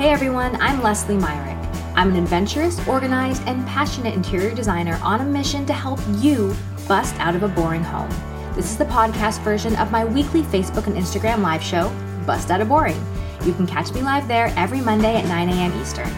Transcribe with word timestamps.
Hey 0.00 0.08
everyone, 0.08 0.56
I'm 0.62 0.82
Leslie 0.82 1.18
Myrick. 1.18 1.58
I'm 1.94 2.08
an 2.08 2.16
adventurous, 2.16 2.80
organized, 2.88 3.42
and 3.44 3.66
passionate 3.66 4.14
interior 4.14 4.54
designer 4.54 4.98
on 5.02 5.20
a 5.20 5.24
mission 5.26 5.66
to 5.66 5.74
help 5.74 6.00
you 6.16 6.56
bust 6.88 7.14
out 7.20 7.36
of 7.36 7.42
a 7.42 7.48
boring 7.48 7.84
home. 7.84 8.08
This 8.54 8.70
is 8.70 8.78
the 8.78 8.86
podcast 8.86 9.42
version 9.42 9.76
of 9.76 9.90
my 9.92 10.06
weekly 10.06 10.40
Facebook 10.40 10.86
and 10.86 10.96
Instagram 10.96 11.42
live 11.42 11.62
show, 11.62 11.94
Bust 12.24 12.50
Out 12.50 12.62
of 12.62 12.70
Boring. 12.70 12.98
You 13.44 13.52
can 13.52 13.66
catch 13.66 13.92
me 13.92 14.00
live 14.00 14.26
there 14.26 14.54
every 14.56 14.80
Monday 14.80 15.16
at 15.16 15.26
9 15.26 15.50
a.m. 15.50 15.78
Eastern. 15.78 16.08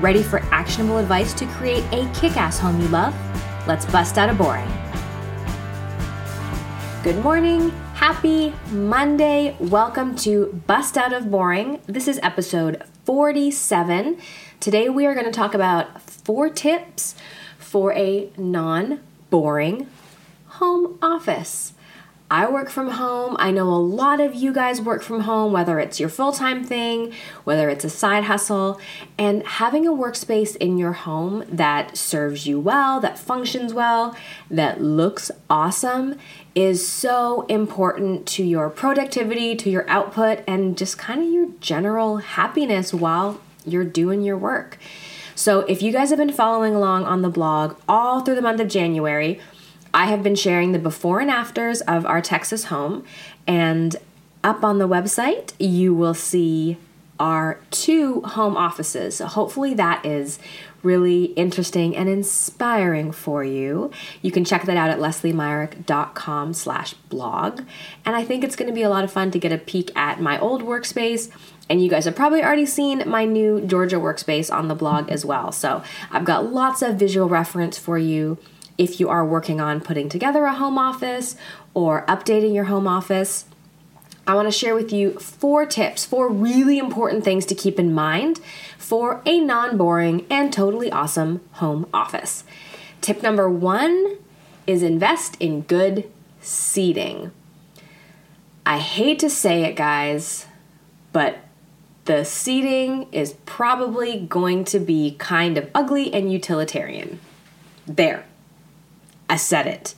Ready 0.00 0.22
for 0.22 0.38
actionable 0.44 0.96
advice 0.96 1.34
to 1.34 1.46
create 1.48 1.84
a 1.92 2.10
kick 2.14 2.38
ass 2.38 2.58
home 2.58 2.80
you 2.80 2.88
love? 2.88 3.14
Let's 3.66 3.84
bust 3.84 4.16
out 4.16 4.30
of 4.30 4.38
boring. 4.38 4.66
Good 7.02 7.22
morning. 7.22 7.68
Happy 7.92 8.54
Monday. 8.70 9.54
Welcome 9.60 10.16
to 10.16 10.58
Bust 10.66 10.96
Out 10.96 11.12
of 11.12 11.30
Boring. 11.30 11.80
This 11.86 12.08
is 12.08 12.18
episode 12.22 12.82
47. 13.04 14.18
Today 14.60 14.88
we 14.88 15.04
are 15.04 15.14
going 15.14 15.26
to 15.26 15.32
talk 15.32 15.52
about 15.54 16.00
four 16.00 16.48
tips 16.48 17.14
for 17.58 17.92
a 17.92 18.30
non 18.38 19.00
boring 19.30 19.88
home 20.46 20.98
office. 21.02 21.74
I 22.34 22.50
work 22.50 22.68
from 22.68 22.90
home. 22.90 23.36
I 23.38 23.52
know 23.52 23.68
a 23.68 23.78
lot 23.78 24.20
of 24.20 24.34
you 24.34 24.52
guys 24.52 24.80
work 24.80 25.04
from 25.04 25.20
home, 25.20 25.52
whether 25.52 25.78
it's 25.78 26.00
your 26.00 26.08
full 26.08 26.32
time 26.32 26.64
thing, 26.64 27.12
whether 27.44 27.68
it's 27.68 27.84
a 27.84 27.88
side 27.88 28.24
hustle. 28.24 28.80
And 29.16 29.46
having 29.46 29.86
a 29.86 29.92
workspace 29.92 30.56
in 30.56 30.76
your 30.76 30.94
home 30.94 31.44
that 31.48 31.96
serves 31.96 32.44
you 32.44 32.58
well, 32.58 32.98
that 32.98 33.20
functions 33.20 33.72
well, 33.72 34.16
that 34.50 34.82
looks 34.82 35.30
awesome 35.48 36.18
is 36.56 36.84
so 36.88 37.42
important 37.42 38.26
to 38.26 38.42
your 38.42 38.68
productivity, 38.68 39.54
to 39.54 39.70
your 39.70 39.88
output, 39.88 40.42
and 40.48 40.76
just 40.76 40.98
kind 40.98 41.22
of 41.22 41.32
your 41.32 41.50
general 41.60 42.16
happiness 42.16 42.92
while 42.92 43.40
you're 43.64 43.84
doing 43.84 44.22
your 44.22 44.36
work. 44.36 44.76
So, 45.36 45.60
if 45.60 45.82
you 45.82 45.92
guys 45.92 46.10
have 46.10 46.18
been 46.18 46.32
following 46.32 46.74
along 46.74 47.04
on 47.04 47.22
the 47.22 47.28
blog 47.28 47.76
all 47.88 48.22
through 48.22 48.34
the 48.34 48.42
month 48.42 48.60
of 48.60 48.66
January, 48.66 49.40
I 49.94 50.06
have 50.06 50.22
been 50.22 50.34
sharing 50.34 50.72
the 50.72 50.78
before 50.78 51.20
and 51.20 51.30
afters 51.30 51.80
of 51.82 52.04
our 52.04 52.20
Texas 52.20 52.64
home, 52.64 53.04
and 53.46 53.96
up 54.42 54.64
on 54.64 54.78
the 54.78 54.88
website, 54.88 55.52
you 55.58 55.94
will 55.94 56.14
see 56.14 56.76
our 57.20 57.60
two 57.70 58.20
home 58.22 58.56
offices. 58.56 59.16
So, 59.16 59.26
hopefully, 59.26 59.72
that 59.74 60.04
is 60.04 60.40
really 60.82 61.26
interesting 61.36 61.96
and 61.96 62.08
inspiring 62.08 63.10
for 63.12 63.42
you. 63.42 63.90
You 64.20 64.30
can 64.30 64.44
check 64.44 64.64
that 64.64 64.76
out 64.76 64.90
at 64.90 64.98
lesliemyrick.com 64.98 66.52
slash 66.52 66.94
blog. 66.94 67.62
And 68.04 68.14
I 68.14 68.24
think 68.24 68.44
it's 68.44 68.56
going 68.56 68.68
to 68.68 68.74
be 68.74 68.82
a 68.82 68.90
lot 68.90 69.04
of 69.04 69.10
fun 69.10 69.30
to 69.30 69.38
get 69.38 69.50
a 69.50 69.58
peek 69.58 69.90
at 69.96 70.20
my 70.20 70.38
old 70.38 70.62
workspace. 70.62 71.30
And 71.70 71.82
you 71.82 71.88
guys 71.88 72.04
have 72.04 72.14
probably 72.14 72.42
already 72.42 72.66
seen 72.66 73.08
my 73.08 73.24
new 73.24 73.62
Georgia 73.62 73.96
workspace 73.96 74.52
on 74.52 74.68
the 74.68 74.74
blog 74.74 75.10
as 75.10 75.24
well. 75.24 75.50
So 75.50 75.82
I've 76.10 76.26
got 76.26 76.52
lots 76.52 76.82
of 76.82 76.96
visual 76.96 77.28
reference 77.28 77.78
for 77.78 77.96
you 77.96 78.36
if 78.76 78.98
you 79.00 79.08
are 79.08 79.24
working 79.24 79.60
on 79.60 79.80
putting 79.80 80.08
together 80.08 80.44
a 80.44 80.54
home 80.54 80.78
office 80.78 81.36
or 81.74 82.04
updating 82.06 82.54
your 82.54 82.64
home 82.64 82.86
office, 82.86 83.44
I 84.26 84.34
want 84.34 84.46
to 84.46 84.52
share 84.52 84.74
with 84.74 84.92
you 84.92 85.18
four 85.18 85.66
tips, 85.66 86.04
four 86.04 86.28
really 86.28 86.78
important 86.78 87.24
things 87.24 87.44
to 87.46 87.54
keep 87.54 87.78
in 87.78 87.92
mind 87.92 88.40
for 88.78 89.20
a 89.26 89.38
non 89.38 89.76
boring 89.76 90.26
and 90.30 90.52
totally 90.52 90.90
awesome 90.90 91.40
home 91.52 91.86
office. 91.92 92.44
Tip 93.00 93.22
number 93.22 93.50
one 93.50 94.16
is 94.66 94.82
invest 94.82 95.36
in 95.40 95.62
good 95.62 96.10
seating. 96.40 97.32
I 98.64 98.78
hate 98.78 99.18
to 99.18 99.28
say 99.28 99.64
it, 99.64 99.76
guys, 99.76 100.46
but 101.12 101.38
the 102.06 102.24
seating 102.24 103.06
is 103.12 103.34
probably 103.44 104.20
going 104.20 104.64
to 104.66 104.78
be 104.78 105.16
kind 105.18 105.58
of 105.58 105.70
ugly 105.74 106.12
and 106.12 106.32
utilitarian. 106.32 107.20
There. 107.86 108.24
I 109.34 109.36
said 109.36 109.66
it. 109.66 109.96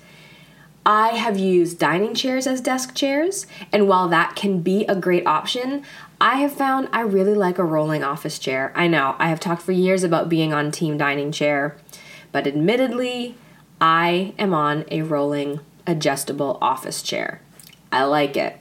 I 0.87 1.09
have 1.09 1.39
used 1.39 1.79
dining 1.79 2.15
chairs 2.15 2.47
as 2.47 2.63
desk 2.63 2.95
chairs, 2.95 3.47
and 3.71 3.87
while 3.87 4.09
that 4.09 4.35
can 4.35 4.63
be 4.63 4.87
a 4.87 4.97
great 4.97 5.27
option, 5.27 5.83
I 6.19 6.37
have 6.37 6.55
found 6.55 6.89
I 6.91 7.03
really 7.03 7.35
like 7.35 7.59
a 7.59 7.65
rolling 7.65 8.03
office 8.03 8.39
chair. 8.39 8.73
I 8.75 8.87
know, 8.87 9.15
I 9.19 9.29
have 9.29 9.39
talked 9.39 9.61
for 9.61 9.73
years 9.73 10.05
about 10.05 10.31
being 10.31 10.55
on 10.55 10.71
team 10.71 10.97
dining 10.97 11.33
chair, 11.33 11.77
but 12.33 12.47
admittedly, 12.47 13.35
I 13.79 14.33
am 14.39 14.55
on 14.55 14.87
a 14.91 15.03
rolling 15.03 15.61
adjustable 15.87 16.57
office 16.63 17.03
chair. 17.03 17.43
I 17.93 18.05
like 18.05 18.39
it. 18.39 18.59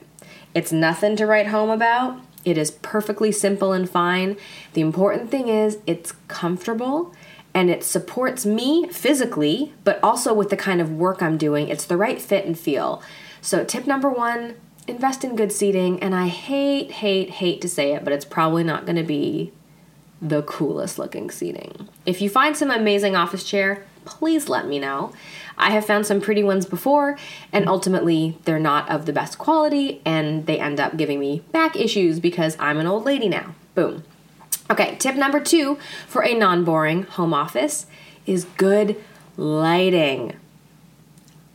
It's 0.52 0.72
nothing 0.72 1.16
to 1.16 1.24
write 1.24 1.46
home 1.46 1.70
about. 1.70 2.20
It 2.44 2.58
is 2.58 2.70
perfectly 2.70 3.32
simple 3.32 3.72
and 3.72 3.88
fine. 3.88 4.36
The 4.74 4.82
important 4.82 5.30
thing 5.30 5.48
is 5.48 5.78
it's 5.86 6.12
comfortable 6.28 7.14
and 7.56 7.70
it 7.70 7.82
supports 7.82 8.44
me 8.44 8.86
physically, 8.88 9.72
but 9.82 9.98
also 10.02 10.34
with 10.34 10.50
the 10.50 10.58
kind 10.58 10.78
of 10.78 10.92
work 10.92 11.22
I'm 11.22 11.38
doing. 11.38 11.68
It's 11.68 11.86
the 11.86 11.96
right 11.96 12.20
fit 12.20 12.44
and 12.44 12.56
feel. 12.56 13.02
So, 13.40 13.64
tip 13.64 13.86
number 13.86 14.10
one 14.10 14.56
invest 14.86 15.24
in 15.24 15.36
good 15.36 15.50
seating. 15.50 15.98
And 16.02 16.14
I 16.14 16.28
hate, 16.28 16.90
hate, 16.90 17.30
hate 17.30 17.62
to 17.62 17.68
say 17.68 17.94
it, 17.94 18.04
but 18.04 18.12
it's 18.12 18.26
probably 18.26 18.62
not 18.62 18.86
to 18.86 19.02
be 19.02 19.52
the 20.20 20.42
coolest 20.42 20.98
looking 20.98 21.30
seating. 21.30 21.88
If 22.04 22.20
you 22.20 22.28
find 22.28 22.54
some 22.54 22.70
amazing 22.70 23.16
office 23.16 23.42
chair, 23.42 23.86
please 24.04 24.50
let 24.50 24.66
me 24.66 24.78
know. 24.78 25.14
I 25.56 25.70
have 25.70 25.86
found 25.86 26.06
some 26.06 26.20
pretty 26.20 26.44
ones 26.44 26.66
before, 26.66 27.16
and 27.52 27.66
ultimately, 27.70 28.36
they're 28.44 28.58
not 28.58 28.88
of 28.90 29.06
the 29.06 29.14
best 29.14 29.38
quality, 29.38 30.02
and 30.04 30.44
they 30.44 30.60
end 30.60 30.78
up 30.78 30.98
giving 30.98 31.18
me 31.18 31.42
back 31.52 31.74
issues 31.74 32.20
because 32.20 32.54
I'm 32.60 32.78
an 32.78 32.86
old 32.86 33.06
lady 33.06 33.30
now. 33.30 33.54
Boom. 33.74 34.04
Okay, 34.70 34.96
tip 34.98 35.14
number 35.14 35.40
two 35.40 35.78
for 36.08 36.24
a 36.24 36.34
non 36.34 36.64
boring 36.64 37.04
home 37.04 37.32
office 37.32 37.86
is 38.26 38.44
good 38.56 39.02
lighting. 39.36 40.34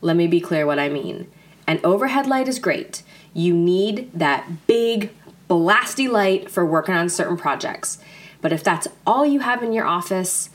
Let 0.00 0.16
me 0.16 0.26
be 0.26 0.40
clear 0.40 0.66
what 0.66 0.78
I 0.78 0.88
mean. 0.88 1.30
An 1.66 1.80
overhead 1.84 2.26
light 2.26 2.48
is 2.48 2.58
great. 2.58 3.02
You 3.34 3.54
need 3.54 4.10
that 4.14 4.66
big, 4.66 5.12
blasty 5.48 6.10
light 6.10 6.50
for 6.50 6.64
working 6.64 6.94
on 6.94 7.08
certain 7.08 7.36
projects. 7.36 7.98
But 8.40 8.52
if 8.52 8.64
that's 8.64 8.88
all 9.06 9.24
you 9.24 9.40
have 9.40 9.62
in 9.62 9.72
your 9.72 9.86
office, 9.86 10.50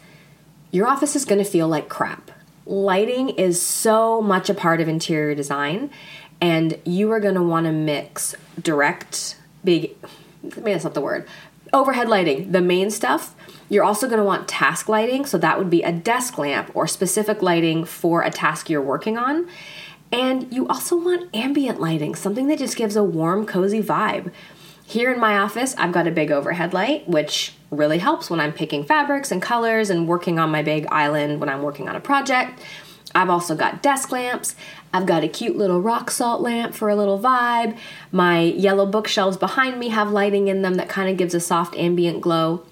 your 0.71 0.87
office 0.87 1.15
is 1.15 1.25
going 1.25 1.43
to 1.43 1.49
feel 1.49 1.67
like 1.67 1.87
crap. 1.87 2.31
Lighting 2.65 3.29
is 3.29 3.61
so 3.61 4.21
much 4.21 4.49
a 4.49 4.53
part 4.53 4.81
of 4.81 4.89
interior 4.89 5.33
design, 5.33 5.89
and 6.41 6.77
you 6.83 7.09
are 7.11 7.21
going 7.21 7.35
to 7.35 7.41
want 7.41 7.65
to 7.65 7.71
mix 7.71 8.35
direct, 8.61 9.37
big, 9.63 9.95
maybe 10.43 10.73
that's 10.73 10.83
not 10.83 10.93
the 10.93 11.01
word, 11.01 11.25
Overhead 11.73 12.09
lighting, 12.09 12.51
the 12.51 12.61
main 12.61 12.89
stuff. 12.89 13.35
You're 13.69 13.83
also 13.83 14.07
going 14.07 14.19
to 14.19 14.23
want 14.23 14.47
task 14.47 14.87
lighting, 14.87 15.25
so 15.25 15.37
that 15.37 15.57
would 15.57 15.69
be 15.69 15.83
a 15.83 15.91
desk 15.91 16.37
lamp 16.37 16.71
or 16.73 16.87
specific 16.87 17.41
lighting 17.41 17.83
for 17.83 18.21
a 18.21 18.31
task 18.31 18.69
you're 18.69 18.81
working 18.81 19.17
on. 19.17 19.49
And 20.11 20.53
you 20.53 20.67
also 20.67 20.95
want 20.95 21.35
ambient 21.35 21.81
lighting, 21.81 22.15
something 22.15 22.47
that 22.47 22.59
just 22.59 22.77
gives 22.77 22.95
a 22.95 23.03
warm, 23.03 23.45
cozy 23.45 23.83
vibe. 23.83 24.31
Here 24.85 25.11
in 25.11 25.19
my 25.19 25.37
office, 25.37 25.75
I've 25.77 25.91
got 25.91 26.07
a 26.07 26.11
big 26.11 26.31
overhead 26.31 26.73
light, 26.73 27.09
which 27.09 27.53
really 27.71 27.97
helps 27.97 28.29
when 28.29 28.39
I'm 28.39 28.53
picking 28.53 28.85
fabrics 28.85 29.31
and 29.31 29.41
colors 29.41 29.89
and 29.89 30.07
working 30.07 30.39
on 30.39 30.49
my 30.49 30.63
big 30.63 30.87
island 30.87 31.41
when 31.41 31.49
I'm 31.49 31.61
working 31.61 31.89
on 31.89 31.97
a 31.97 31.99
project. 31.99 32.61
I've 33.13 33.29
also 33.29 33.55
got 33.55 33.81
desk 33.81 34.11
lamps. 34.11 34.55
I've 34.93 35.05
got 35.05 35.23
a 35.23 35.27
cute 35.27 35.57
little 35.57 35.81
rock 35.81 36.09
salt 36.09 36.41
lamp 36.41 36.73
for 36.73 36.89
a 36.89 36.95
little 36.95 37.19
vibe. 37.19 37.77
My 38.11 38.41
yellow 38.41 38.85
bookshelves 38.85 39.37
behind 39.37 39.79
me 39.79 39.89
have 39.89 40.11
lighting 40.11 40.47
in 40.47 40.61
them 40.61 40.75
that 40.75 40.89
kind 40.89 41.09
of 41.09 41.17
gives 41.17 41.33
a 41.33 41.39
soft 41.39 41.75
ambient 41.75 42.21
glow. 42.21 42.63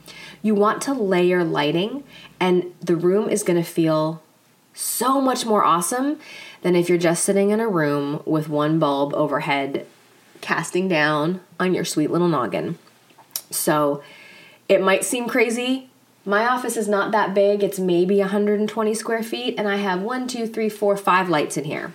You 0.42 0.56
want 0.56 0.82
to 0.84 0.94
layer 0.94 1.44
lighting, 1.44 2.04
and 2.40 2.74
the 2.82 2.96
room 2.96 3.30
is 3.30 3.44
going 3.44 3.62
to 3.62 3.70
feel 3.70 4.22
so 4.74 5.20
much 5.20 5.46
more 5.46 5.64
awesome 5.64 6.20
than 6.62 6.76
if 6.76 6.90
you're 6.90 6.98
just 6.98 7.24
sitting 7.24 7.50
in 7.50 7.60
a 7.60 7.68
room 7.68 8.22
with 8.26 8.50
one 8.50 8.78
bulb 8.78 9.14
overhead 9.14 9.86
casting 10.42 10.88
down 10.88 11.42
on 11.60 11.74
your 11.74 11.86
sweet 11.86 12.12
little 12.12 12.28
noggin. 12.28 12.78
So 13.50 14.04
it 14.68 14.82
might 14.82 15.04
seem 15.04 15.28
crazy 15.28 15.90
my 16.26 16.48
office 16.48 16.76
is 16.76 16.88
not 16.88 17.12
that 17.12 17.36
big, 17.36 17.64
it's 17.64 17.78
maybe 17.78 18.18
120 18.20 18.94
square 18.96 19.22
feet, 19.22 19.56
and 19.60 19.68
I 19.68 19.76
have 19.78 20.02
one, 20.02 20.28
two, 20.28 20.48
three, 20.48 20.70
four, 20.70 20.98
five 20.98 21.30
lights 21.30 21.56
in 21.56 21.66
here. 21.66 21.94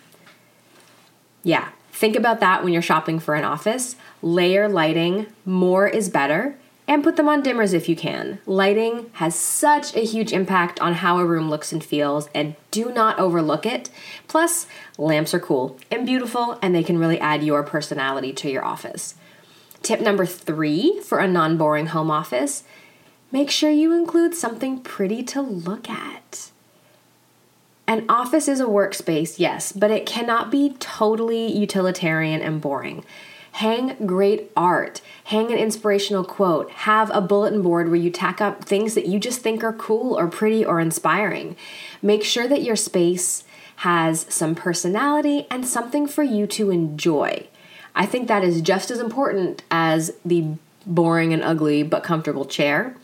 Yeah, 1.43 1.71
think 1.93 2.17
about 2.17 2.41
that 2.41 2.63
when 2.63 2.73
you're 2.73 2.83
shopping 2.83 3.19
for 3.19 3.35
an 3.35 3.45
office. 3.45 3.97
Layer 4.23 4.69
lighting, 4.69 5.27
more 5.45 5.89
is 5.89 6.09
better, 6.09 6.57
and 6.87 7.05
put 7.05 7.17
them 7.17 7.29
on 7.29 7.43
dimmers 7.43 7.73
if 7.73 7.89
you 7.89 7.97
can. 7.97 8.41
Lighting 8.47 9.11
has 9.15 9.35
such 9.35 9.95
a 9.95 10.05
huge 10.05 10.33
impact 10.33 10.81
on 10.81 10.95
how 10.95 11.19
a 11.19 11.25
room 11.25 11.49
looks 11.49 11.73
and 11.73 11.83
feels, 11.83 12.29
and 12.35 12.57
do 12.71 12.93
not 12.93 13.19
overlook 13.19 13.65
it. 13.65 13.91
Plus, 14.29 14.67
lamps 14.99 15.33
are 15.33 15.41
cool 15.41 15.79
and 15.91 16.05
beautiful, 16.05 16.59
and 16.61 16.75
they 16.75 16.83
can 16.83 16.99
really 16.99 17.21
add 17.21 17.45
your 17.45 17.63
personality 17.63 18.33
to 18.33 18.51
your 18.51 18.65
office. 18.65 19.15
Tip 19.83 20.01
number 20.01 20.27
three 20.27 21.01
for 21.01 21.19
a 21.19 21.29
non 21.29 21.57
boring 21.57 21.87
home 21.87 22.11
office 22.11 22.65
make 23.33 23.51
sure 23.51 23.71
you 23.71 23.93
include 23.93 24.35
something 24.35 24.81
pretty 24.81 25.23
to 25.23 25.41
look 25.41 25.89
at. 25.89 26.51
An 27.91 28.05
office 28.09 28.47
is 28.47 28.61
a 28.61 28.67
workspace, 28.67 29.41
yes, 29.41 29.73
but 29.73 29.91
it 29.91 30.07
cannot 30.07 30.49
be 30.49 30.77
totally 30.79 31.51
utilitarian 31.51 32.41
and 32.41 32.61
boring. 32.61 33.05
Hang 33.51 33.97
great 34.07 34.53
art, 34.57 35.01
hang 35.25 35.51
an 35.51 35.59
inspirational 35.59 36.23
quote, 36.23 36.71
have 36.71 37.11
a 37.13 37.21
bulletin 37.21 37.63
board 37.63 37.89
where 37.89 37.97
you 37.97 38.09
tack 38.09 38.41
up 38.41 38.65
things 38.65 38.95
that 38.95 39.07
you 39.07 39.19
just 39.19 39.41
think 39.41 39.65
are 39.65 39.73
cool 39.73 40.17
or 40.17 40.29
pretty 40.29 40.65
or 40.65 40.79
inspiring. 40.79 41.57
Make 42.01 42.23
sure 42.23 42.47
that 42.47 42.63
your 42.63 42.77
space 42.77 43.43
has 43.79 44.25
some 44.29 44.55
personality 44.55 45.49
and 45.51 45.67
something 45.67 46.07
for 46.07 46.23
you 46.23 46.47
to 46.47 46.71
enjoy. 46.71 47.49
I 47.97 48.07
think 48.07 48.29
that 48.29 48.45
is 48.45 48.61
just 48.61 48.93
as 48.93 49.01
important 49.01 49.65
as 49.69 50.13
the 50.25 50.45
boring 50.87 51.33
and 51.33 51.43
ugly 51.43 51.83
but 51.83 52.05
comfortable 52.05 52.45
chair. 52.45 52.95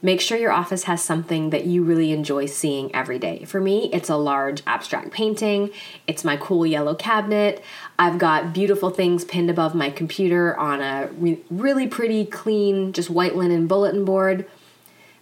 Make 0.00 0.20
sure 0.20 0.38
your 0.38 0.52
office 0.52 0.84
has 0.84 1.02
something 1.02 1.50
that 1.50 1.64
you 1.64 1.82
really 1.82 2.12
enjoy 2.12 2.46
seeing 2.46 2.94
every 2.94 3.18
day. 3.18 3.44
For 3.44 3.60
me, 3.60 3.90
it's 3.92 4.08
a 4.08 4.16
large 4.16 4.62
abstract 4.66 5.10
painting, 5.10 5.70
it's 6.06 6.24
my 6.24 6.36
cool 6.36 6.64
yellow 6.64 6.94
cabinet. 6.94 7.62
I've 7.98 8.18
got 8.18 8.52
beautiful 8.52 8.90
things 8.90 9.24
pinned 9.24 9.50
above 9.50 9.74
my 9.74 9.90
computer 9.90 10.56
on 10.56 10.80
a 10.80 11.08
re- 11.18 11.40
really 11.50 11.88
pretty, 11.88 12.24
clean, 12.24 12.92
just 12.92 13.10
white 13.10 13.34
linen 13.34 13.66
bulletin 13.66 14.04
board. 14.04 14.46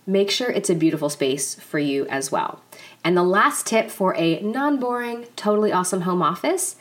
Make 0.07 0.31
sure 0.31 0.51
it's 0.51 0.71
a 0.71 0.75
beautiful 0.75 1.09
space 1.09 1.55
for 1.55 1.79
you 1.79 2.07
as 2.09 2.31
well. 2.31 2.61
And 3.03 3.17
the 3.17 3.25
last 3.25 3.67
tip 3.67 3.91
for 3.91 4.15
a 4.17 4.41
non 4.41 4.79
boring, 4.79 5.27
totally 5.37 5.73
awesome 5.73 6.03
home 6.03 6.23
office 6.23 6.77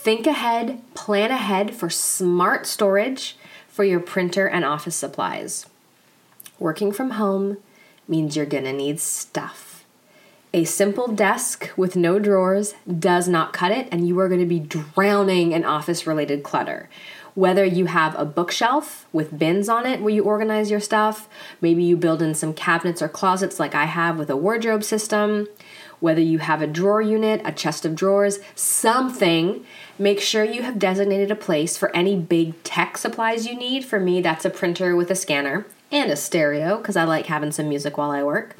think 0.00 0.26
ahead, 0.26 0.80
plan 0.94 1.30
ahead 1.30 1.74
for 1.74 1.90
smart 1.90 2.66
storage 2.66 3.36
for 3.68 3.84
your 3.84 4.00
printer 4.00 4.46
and 4.46 4.64
office 4.64 4.96
supplies. 4.96 5.66
Working 6.60 6.92
from 6.92 7.12
home 7.12 7.56
means 8.06 8.36
you're 8.36 8.44
gonna 8.44 8.74
need 8.74 9.00
stuff. 9.00 9.82
A 10.52 10.64
simple 10.64 11.08
desk 11.08 11.70
with 11.74 11.96
no 11.96 12.18
drawers 12.18 12.74
does 12.86 13.26
not 13.26 13.54
cut 13.54 13.72
it, 13.72 13.88
and 13.90 14.06
you 14.06 14.20
are 14.20 14.28
gonna 14.28 14.44
be 14.44 14.60
drowning 14.60 15.52
in 15.52 15.64
office 15.64 16.06
related 16.06 16.42
clutter. 16.42 16.90
Whether 17.34 17.64
you 17.64 17.86
have 17.86 18.18
a 18.18 18.26
bookshelf 18.26 19.06
with 19.10 19.38
bins 19.38 19.70
on 19.70 19.86
it 19.86 20.02
where 20.02 20.12
you 20.12 20.24
organize 20.24 20.70
your 20.70 20.80
stuff, 20.80 21.30
maybe 21.62 21.82
you 21.82 21.96
build 21.96 22.20
in 22.20 22.34
some 22.34 22.52
cabinets 22.52 23.00
or 23.00 23.08
closets 23.08 23.58
like 23.58 23.74
I 23.74 23.86
have 23.86 24.18
with 24.18 24.28
a 24.28 24.36
wardrobe 24.36 24.84
system, 24.84 25.48
whether 25.98 26.20
you 26.20 26.40
have 26.40 26.60
a 26.60 26.66
drawer 26.66 27.00
unit, 27.00 27.40
a 27.42 27.52
chest 27.52 27.86
of 27.86 27.94
drawers, 27.94 28.38
something, 28.54 29.64
make 29.98 30.20
sure 30.20 30.44
you 30.44 30.62
have 30.62 30.78
designated 30.78 31.30
a 31.30 31.36
place 31.36 31.78
for 31.78 31.94
any 31.96 32.16
big 32.16 32.62
tech 32.64 32.98
supplies 32.98 33.46
you 33.46 33.54
need. 33.54 33.82
For 33.82 33.98
me, 33.98 34.20
that's 34.20 34.44
a 34.44 34.50
printer 34.50 34.94
with 34.94 35.10
a 35.10 35.14
scanner 35.14 35.64
and 35.92 36.10
a 36.10 36.16
stereo 36.16 36.76
because 36.78 36.96
I 36.96 37.04
like 37.04 37.26
having 37.26 37.52
some 37.52 37.68
music 37.68 37.98
while 37.98 38.10
I 38.10 38.22
work. 38.22 38.56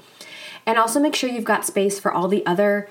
And 0.67 0.79
also 0.79 1.01
make 1.01 1.15
sure 1.15 1.31
you've 1.31 1.45
got 1.45 1.65
space 1.65 1.99
for 1.99 2.13
all 2.13 2.29
the 2.29 2.45
other 2.47 2.89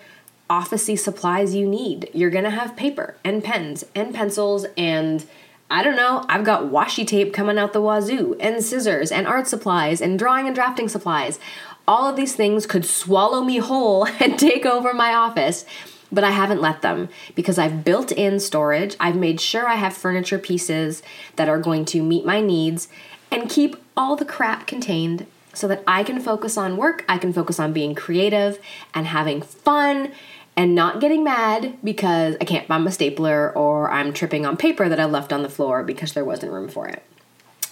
officey 0.50 0.98
supplies 0.98 1.54
you 1.54 1.68
need. 1.68 2.10
You're 2.14 2.32
gonna 2.32 2.50
have 2.50 2.76
paper 2.76 3.16
and 3.24 3.44
pens 3.44 3.86
and 3.94 4.14
pencils 4.14 4.66
and 4.78 5.26
I 5.72 5.84
don't 5.84 5.96
know, 5.96 6.26
I've 6.28 6.44
got 6.44 6.64
washi 6.64 7.06
tape 7.06 7.32
coming 7.32 7.60
out 7.60 7.74
the 7.74 7.82
wazoo, 7.82 8.36
and 8.40 8.64
scissors, 8.64 9.12
and 9.12 9.28
art 9.28 9.48
supplies, 9.48 10.02
and 10.02 10.18
drawing 10.18 10.48
and 10.48 10.56
drafting 10.56 10.90
supplies. 10.90 11.40
All 11.88 12.10
of 12.10 12.16
these 12.16 12.36
things 12.36 12.66
could 12.66 12.86
swallow 12.86 13.44
me 13.44 13.58
whole 13.58 14.06
and 14.20 14.40
take 14.40 14.66
over 14.66 14.94
my 14.94 15.14
office, 15.14 15.66
but 16.12 16.24
I 16.24 16.32
haven't 16.32 16.62
let 16.62 16.82
them 16.82 17.10
because 17.36 17.60
I've 17.60 17.84
built 17.86 18.12
in 18.12 18.40
storage. 18.40 18.96
I've 19.00 19.16
made 19.16 19.40
sure 19.40 19.68
I 19.68 19.76
have 19.76 19.96
furniture 19.96 20.40
pieces 20.40 21.04
that 21.36 21.50
are 21.50 21.60
going 21.60 21.86
to 21.86 22.02
meet 22.02 22.26
my 22.26 22.42
needs 22.42 22.88
and 23.30 23.48
keep 23.48 23.76
all 24.00 24.16
the 24.16 24.24
crap 24.24 24.66
contained 24.66 25.28
so 25.54 25.68
that 25.68 25.84
I 25.86 26.04
can 26.04 26.22
focus 26.22 26.58
on 26.58 26.78
work, 26.78 27.04
I 27.10 27.18
can 27.18 27.34
focus 27.34 27.60
on 27.60 27.74
being 27.74 27.94
creative 27.94 28.58
and 28.94 29.06
having 29.06 29.42
fun 29.42 30.14
and 30.56 30.74
not 30.74 31.02
getting 31.02 31.22
mad 31.22 31.78
because 31.84 32.38
I 32.40 32.46
can't 32.46 32.66
find 32.66 32.86
my 32.86 32.92
stapler 32.92 33.52
or 33.52 33.92
I'm 33.92 34.14
tripping 34.14 34.46
on 34.46 34.56
paper 34.56 34.88
that 34.88 35.02
I 35.02 35.06
left 35.06 35.34
on 35.34 35.44
the 35.44 35.50
floor 35.50 35.84
because 35.84 36.14
there 36.14 36.24
wasn't 36.24 36.54
room 36.54 36.70
for 36.70 36.88
it. 36.88 37.04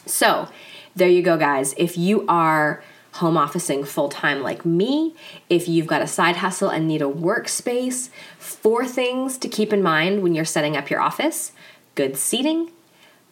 So, 0.05 0.49
there 0.97 1.07
you 1.07 1.21
go, 1.21 1.37
guys. 1.37 1.73
If 1.77 1.97
you 1.97 2.25
are 2.27 2.83
home 3.13 3.37
officing 3.37 3.85
full 3.85 4.09
time 4.09 4.43
like 4.43 4.65
me, 4.65 5.15
if 5.49 5.69
you've 5.69 5.87
got 5.87 6.01
a 6.01 6.07
side 6.07 6.37
hustle 6.37 6.69
and 6.69 6.89
need 6.89 7.01
a 7.01 7.05
workspace, 7.05 8.09
four 8.37 8.85
things 8.85 9.37
to 9.37 9.47
keep 9.47 9.71
in 9.71 9.81
mind 9.81 10.23
when 10.23 10.35
you're 10.35 10.43
setting 10.43 10.75
up 10.75 10.89
your 10.89 10.99
office 10.99 11.53
good 11.95 12.17
seating, 12.17 12.69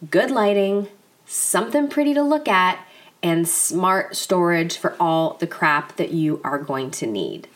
good 0.09 0.31
lighting, 0.31 0.87
something 1.25 1.87
pretty 1.87 2.13
to 2.13 2.23
look 2.23 2.47
at, 2.47 2.79
and 3.23 3.47
smart 3.47 4.15
storage 4.15 4.77
for 4.77 4.95
all 4.99 5.35
the 5.39 5.47
crap 5.47 5.95
that 5.95 6.11
you 6.11 6.39
are 6.43 6.59
going 6.59 6.91
to 6.91 7.07
need. 7.07 7.47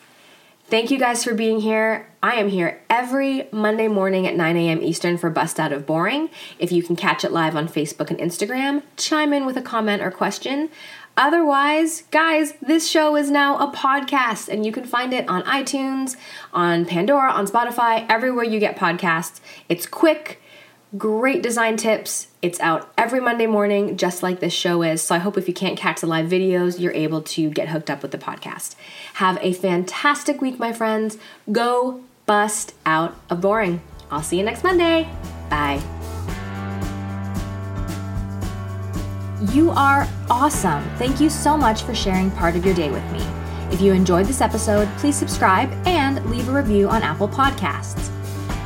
Thank 0.70 0.92
you 0.92 0.98
guys 0.98 1.24
for 1.24 1.34
being 1.34 1.60
here. 1.60 2.08
I 2.22 2.34
am 2.34 2.48
here 2.48 2.80
every 2.88 3.48
Monday 3.50 3.88
morning 3.88 4.26
at 4.26 4.36
9 4.36 4.56
a.m. 4.56 4.82
Eastern 4.82 5.18
for 5.18 5.28
Bust 5.28 5.58
Out 5.58 5.72
of 5.72 5.84
Boring. 5.84 6.30
If 6.60 6.70
you 6.70 6.82
can 6.82 6.94
catch 6.94 7.24
it 7.24 7.32
live 7.32 7.56
on 7.56 7.66
Facebook 7.66 8.10
and 8.10 8.20
Instagram, 8.20 8.82
chime 8.96 9.32
in 9.32 9.46
with 9.46 9.56
a 9.56 9.62
comment 9.62 10.00
or 10.00 10.12
question. 10.12 10.70
Otherwise, 11.16 12.04
guys, 12.12 12.54
this 12.62 12.88
show 12.88 13.16
is 13.16 13.30
now 13.32 13.58
a 13.58 13.72
podcast 13.72 14.48
and 14.48 14.64
you 14.64 14.70
can 14.70 14.84
find 14.84 15.12
it 15.12 15.28
on 15.28 15.42
iTunes, 15.42 16.16
on 16.52 16.86
Pandora, 16.86 17.32
on 17.32 17.48
Spotify, 17.48 18.06
everywhere 18.08 18.44
you 18.44 18.60
get 18.60 18.76
podcasts. 18.76 19.40
It's 19.68 19.86
quick, 19.86 20.40
Great 20.98 21.40
design 21.40 21.76
tips. 21.76 22.26
It's 22.42 22.58
out 22.58 22.92
every 22.98 23.20
Monday 23.20 23.46
morning, 23.46 23.96
just 23.96 24.24
like 24.24 24.40
this 24.40 24.52
show 24.52 24.82
is. 24.82 25.00
So 25.00 25.14
I 25.14 25.18
hope 25.18 25.38
if 25.38 25.46
you 25.46 25.54
can't 25.54 25.78
catch 25.78 26.00
the 26.00 26.08
live 26.08 26.26
videos, 26.26 26.80
you're 26.80 26.92
able 26.92 27.22
to 27.22 27.48
get 27.48 27.68
hooked 27.68 27.88
up 27.88 28.02
with 28.02 28.10
the 28.10 28.18
podcast. 28.18 28.74
Have 29.14 29.38
a 29.40 29.52
fantastic 29.52 30.40
week, 30.40 30.58
my 30.58 30.72
friends. 30.72 31.16
Go 31.52 32.00
bust 32.26 32.74
out 32.84 33.14
of 33.30 33.40
boring. 33.40 33.80
I'll 34.10 34.24
see 34.24 34.38
you 34.38 34.42
next 34.42 34.64
Monday. 34.64 35.08
Bye. 35.48 35.80
You 39.52 39.70
are 39.70 40.08
awesome. 40.28 40.82
Thank 40.96 41.20
you 41.20 41.30
so 41.30 41.56
much 41.56 41.84
for 41.84 41.94
sharing 41.94 42.32
part 42.32 42.56
of 42.56 42.66
your 42.66 42.74
day 42.74 42.90
with 42.90 43.08
me. 43.12 43.24
If 43.70 43.80
you 43.80 43.92
enjoyed 43.92 44.26
this 44.26 44.40
episode, 44.40 44.88
please 44.98 45.14
subscribe 45.14 45.70
and 45.86 46.28
leave 46.28 46.48
a 46.48 46.52
review 46.52 46.88
on 46.88 47.04
Apple 47.04 47.28
Podcasts. 47.28 48.10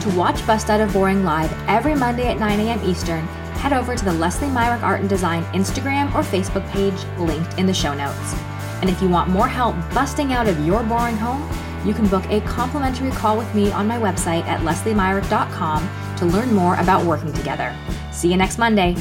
To 0.04 0.10
watch 0.18 0.46
Bust 0.46 0.68
Out 0.68 0.82
of 0.82 0.92
Boring 0.92 1.24
live 1.24 1.50
every 1.66 1.94
Monday 1.94 2.26
at 2.26 2.38
9 2.38 2.60
a.m. 2.60 2.78
Eastern, 2.84 3.26
head 3.56 3.72
over 3.72 3.96
to 3.96 4.04
the 4.04 4.12
Leslie 4.12 4.50
Myrick 4.50 4.82
Art 4.82 5.00
and 5.00 5.08
Design 5.08 5.42
Instagram 5.54 6.14
or 6.14 6.20
Facebook 6.20 6.68
page 6.72 7.06
linked 7.18 7.58
in 7.58 7.64
the 7.64 7.72
show 7.72 7.94
notes. 7.94 8.34
And 8.82 8.90
if 8.90 9.00
you 9.00 9.08
want 9.08 9.30
more 9.30 9.48
help 9.48 9.74
busting 9.94 10.34
out 10.34 10.46
of 10.46 10.66
your 10.66 10.82
boring 10.82 11.16
home, 11.16 11.48
you 11.86 11.94
can 11.94 12.06
book 12.08 12.26
a 12.26 12.42
complimentary 12.42 13.12
call 13.12 13.38
with 13.38 13.54
me 13.54 13.72
on 13.72 13.88
my 13.88 13.96
website 13.96 14.44
at 14.44 14.60
lesliemyrick.com 14.60 16.16
to 16.18 16.26
learn 16.26 16.52
more 16.52 16.74
about 16.74 17.06
working 17.06 17.32
together. 17.32 17.74
See 18.12 18.30
you 18.30 18.36
next 18.36 18.58
Monday. 18.58 18.96